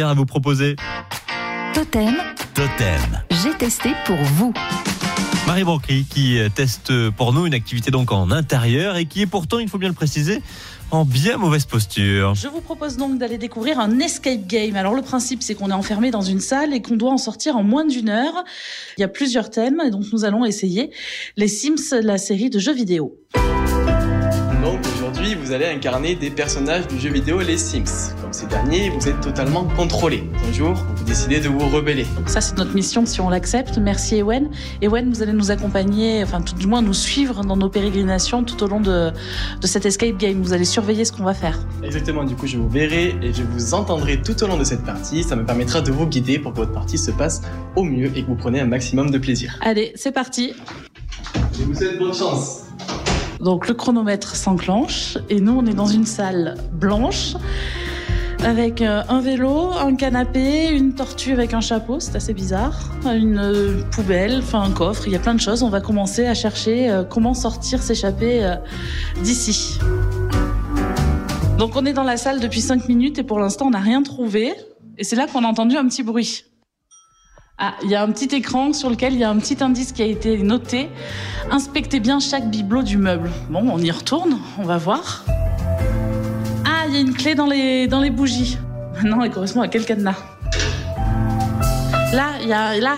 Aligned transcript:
à 0.00 0.14
vous 0.14 0.24
proposer. 0.24 0.74
Totem, 1.74 2.14
Totem. 2.54 3.22
j'ai 3.30 3.52
testé 3.58 3.90
pour 4.06 4.16
vous. 4.16 4.54
Marie 5.46 5.64
Bancry 5.64 6.06
qui 6.08 6.38
teste 6.54 7.10
pour 7.10 7.34
nous 7.34 7.44
une 7.44 7.52
activité 7.52 7.90
donc 7.90 8.10
en 8.10 8.30
intérieur 8.30 8.96
et 8.96 9.04
qui 9.04 9.20
est 9.20 9.26
pourtant, 9.26 9.58
il 9.58 9.68
faut 9.68 9.76
bien 9.76 9.90
le 9.90 9.94
préciser, 9.94 10.40
en 10.92 11.04
bien 11.04 11.36
mauvaise 11.36 11.66
posture. 11.66 12.34
Je 12.34 12.48
vous 12.48 12.62
propose 12.62 12.96
donc 12.96 13.18
d'aller 13.18 13.36
découvrir 13.36 13.78
un 13.80 13.98
escape 13.98 14.46
game. 14.46 14.76
Alors 14.76 14.94
le 14.94 15.02
principe 15.02 15.42
c'est 15.42 15.54
qu'on 15.54 15.68
est 15.68 15.74
enfermé 15.74 16.10
dans 16.10 16.22
une 16.22 16.40
salle 16.40 16.72
et 16.72 16.80
qu'on 16.80 16.96
doit 16.96 17.12
en 17.12 17.18
sortir 17.18 17.58
en 17.58 17.62
moins 17.62 17.84
d'une 17.84 18.08
heure. 18.08 18.44
Il 18.96 19.02
y 19.02 19.04
a 19.04 19.08
plusieurs 19.08 19.50
thèmes 19.50 19.82
et 19.84 19.90
donc 19.90 20.04
nous 20.10 20.24
allons 20.24 20.46
essayer 20.46 20.90
les 21.36 21.48
Sims, 21.48 22.00
la 22.00 22.16
série 22.16 22.48
de 22.48 22.58
jeux 22.58 22.72
vidéo. 22.72 23.18
Donc 24.62 24.78
aujourd'hui, 24.94 25.34
vous 25.34 25.50
allez 25.50 25.66
incarner 25.66 26.14
des 26.14 26.30
personnages 26.30 26.86
du 26.86 26.96
jeu 26.96 27.10
vidéo 27.10 27.40
Les 27.40 27.58
Sims. 27.58 28.14
Comme 28.22 28.32
ces 28.32 28.46
derniers, 28.46 28.90
vous 28.90 29.08
êtes 29.08 29.20
totalement 29.20 29.64
contrôlé. 29.64 30.22
Un 30.48 30.52
jour, 30.52 30.74
vous 30.94 31.02
décidez 31.04 31.40
de 31.40 31.48
vous 31.48 31.68
rebeller. 31.68 32.06
Donc 32.16 32.28
ça 32.28 32.40
c'est 32.40 32.56
notre 32.56 32.72
mission 32.72 33.04
si 33.04 33.20
on 33.20 33.28
l'accepte. 33.28 33.78
Merci 33.78 34.18
Ewen. 34.18 34.50
Ewen, 34.80 35.12
vous 35.12 35.20
allez 35.20 35.32
nous 35.32 35.50
accompagner, 35.50 36.22
enfin 36.22 36.40
tout 36.40 36.54
du 36.54 36.68
moins 36.68 36.80
nous 36.80 36.94
suivre 36.94 37.42
dans 37.42 37.56
nos 37.56 37.68
pérégrinations 37.68 38.44
tout 38.44 38.62
au 38.62 38.68
long 38.68 38.78
de, 38.80 39.10
de 39.60 39.66
cet 39.66 39.84
escape 39.84 40.16
game. 40.16 40.40
Vous 40.40 40.52
allez 40.52 40.64
surveiller 40.64 41.04
ce 41.04 41.10
qu'on 41.10 41.24
va 41.24 41.34
faire. 41.34 41.58
Exactement, 41.82 42.22
du 42.22 42.36
coup, 42.36 42.46
je 42.46 42.56
vous 42.56 42.68
verrai 42.68 43.16
et 43.20 43.32
je 43.32 43.42
vous 43.42 43.74
entendrai 43.74 44.22
tout 44.22 44.40
au 44.44 44.46
long 44.46 44.58
de 44.58 44.64
cette 44.64 44.84
partie. 44.84 45.24
Ça 45.24 45.34
me 45.34 45.44
permettra 45.44 45.80
de 45.80 45.90
vous 45.90 46.06
guider 46.06 46.38
pour 46.38 46.52
que 46.52 46.58
votre 46.58 46.72
partie 46.72 46.98
se 46.98 47.10
passe 47.10 47.42
au 47.74 47.82
mieux 47.82 48.16
et 48.16 48.22
que 48.22 48.28
vous 48.28 48.36
preniez 48.36 48.60
un 48.60 48.66
maximum 48.66 49.10
de 49.10 49.18
plaisir. 49.18 49.58
Allez, 49.60 49.90
c'est 49.96 50.12
parti. 50.12 50.54
Je 51.58 51.64
vous 51.64 51.74
souhaite 51.74 51.98
bonne 51.98 52.14
chance. 52.14 52.60
Donc 53.42 53.66
le 53.66 53.74
chronomètre 53.74 54.36
s'enclenche 54.36 55.18
et 55.28 55.40
nous 55.40 55.52
on 55.52 55.66
est 55.66 55.74
dans 55.74 55.86
une 55.86 56.06
salle 56.06 56.56
blanche 56.72 57.34
avec 58.44 58.82
euh, 58.82 59.02
un 59.08 59.20
vélo, 59.20 59.72
un 59.72 59.94
canapé, 59.94 60.68
une 60.70 60.94
tortue 60.94 61.32
avec 61.32 61.54
un 61.54 61.60
chapeau, 61.60 62.00
c'est 62.00 62.16
assez 62.16 62.34
bizarre, 62.34 62.90
une 63.04 63.38
euh, 63.38 63.82
poubelle, 63.90 64.38
enfin 64.38 64.62
un 64.62 64.70
coffre, 64.70 65.06
il 65.06 65.12
y 65.12 65.16
a 65.16 65.20
plein 65.20 65.34
de 65.34 65.40
choses. 65.40 65.62
On 65.62 65.68
va 65.68 65.80
commencer 65.80 66.26
à 66.26 66.34
chercher 66.34 66.90
euh, 66.90 67.04
comment 67.04 67.34
sortir, 67.34 67.82
s'échapper 67.82 68.56
d'ici. 69.22 69.78
Donc 71.58 71.76
on 71.76 71.84
est 71.84 71.92
dans 71.92 72.02
la 72.04 72.16
salle 72.16 72.40
depuis 72.40 72.60
5 72.60 72.88
minutes 72.88 73.18
et 73.18 73.22
pour 73.22 73.38
l'instant 73.38 73.66
on 73.66 73.70
n'a 73.70 73.80
rien 73.80 74.02
trouvé. 74.02 74.52
Et 74.98 75.04
c'est 75.04 75.16
là 75.16 75.26
qu'on 75.26 75.44
a 75.44 75.48
entendu 75.48 75.76
un 75.76 75.86
petit 75.86 76.02
bruit. 76.02 76.44
Ah, 77.64 77.74
il 77.84 77.90
y 77.90 77.94
a 77.94 78.02
un 78.02 78.10
petit 78.10 78.34
écran 78.34 78.72
sur 78.72 78.90
lequel 78.90 79.12
il 79.12 79.20
y 79.20 79.22
a 79.22 79.30
un 79.30 79.38
petit 79.38 79.62
indice 79.62 79.92
qui 79.92 80.02
a 80.02 80.06
été 80.06 80.36
noté. 80.36 80.88
Inspectez 81.48 82.00
bien 82.00 82.18
chaque 82.18 82.50
bibelot 82.50 82.82
du 82.82 82.96
meuble. 82.96 83.30
Bon, 83.50 83.62
on 83.72 83.78
y 83.78 83.88
retourne, 83.92 84.36
on 84.58 84.64
va 84.64 84.78
voir. 84.78 85.24
Ah, 86.64 86.86
il 86.88 86.94
y 86.94 86.96
a 86.96 87.00
une 87.00 87.14
clé 87.14 87.36
dans 87.36 87.46
les, 87.46 88.10
bougies. 88.10 88.58
Maintenant, 88.96 89.22
elle 89.22 89.30
correspond 89.30 89.60
à 89.60 89.68
quel 89.68 89.84
cadenas 89.84 90.16
Là, 92.12 92.30
il 92.42 92.48
y 92.48 92.52
a. 92.52 92.80
Là 92.80 92.96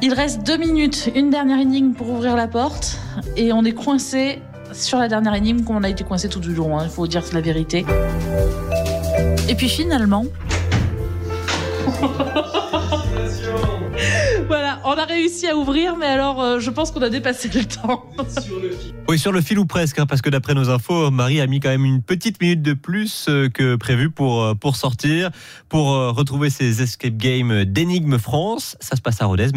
Il 0.00 0.14
reste 0.14 0.42
deux 0.42 0.56
minutes, 0.56 1.10
une 1.14 1.28
dernière 1.28 1.60
énigme 1.60 1.92
pour 1.92 2.08
ouvrir 2.08 2.34
la 2.34 2.48
porte. 2.48 2.96
Et 3.36 3.52
on 3.52 3.62
est 3.62 3.74
coincé 3.74 4.40
sur 4.72 4.96
la 4.96 5.08
dernière 5.08 5.34
énigme, 5.34 5.64
comme 5.64 5.76
on 5.76 5.82
a 5.82 5.90
été 5.90 6.02
coincé 6.02 6.30
tout 6.30 6.40
du 6.40 6.54
long, 6.54 6.78
hein, 6.78 6.84
il 6.84 6.90
faut 6.90 7.06
dire 7.06 7.22
la 7.34 7.42
vérité. 7.42 7.84
Et 9.50 9.54
puis 9.54 9.68
finalement. 9.68 10.24
Voilà, 14.48 14.80
on 14.84 14.92
a 14.92 15.04
réussi 15.04 15.48
à 15.48 15.56
ouvrir, 15.56 15.96
mais 15.96 16.06
alors 16.06 16.40
euh, 16.40 16.60
je 16.60 16.70
pense 16.70 16.90
qu'on 16.90 17.02
a 17.02 17.08
dépassé 17.08 17.48
le 17.52 17.64
temps. 17.64 18.04
Oui, 19.08 19.20
sur 19.20 19.30
le 19.30 19.40
fil 19.40 19.58
ou 19.60 19.66
presque, 19.66 20.00
hein, 20.00 20.06
parce 20.06 20.20
que 20.20 20.30
d'après 20.30 20.52
nos 20.54 20.68
infos, 20.68 21.12
Marie 21.12 21.40
a 21.40 21.46
mis 21.46 21.60
quand 21.60 21.68
même 21.68 21.84
une 21.84 22.02
petite 22.02 22.40
minute 22.40 22.60
de 22.60 22.72
plus 22.72 23.26
euh, 23.28 23.48
que 23.48 23.76
prévu 23.76 24.10
pour, 24.10 24.42
euh, 24.42 24.54
sortir, 24.74 25.30
pour 25.68 25.90
retrouver 25.90 26.50
ses 26.50 26.82
escape 26.82 27.16
games 27.16 27.64
d'Énigme 27.64 28.18
France. 28.18 28.76
Ça 28.80 28.96
se 28.96 29.00
passe 29.00 29.22
à 29.22 29.26
Rodez. 29.26 29.50